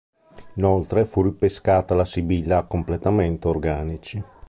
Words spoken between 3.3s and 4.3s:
organici.